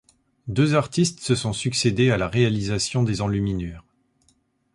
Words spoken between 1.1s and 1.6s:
se sont